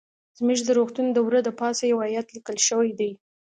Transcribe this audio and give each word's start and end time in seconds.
زموږ 0.37 0.59
د 0.65 0.69
روغتون 0.77 1.07
د 1.11 1.17
وره 1.25 1.39
د 1.43 1.49
پاسه 1.59 1.83
يو 1.91 1.99
ايت 2.05 2.27
ليکل 2.35 2.57
شوى 2.67 2.89
ديه. 2.99 3.13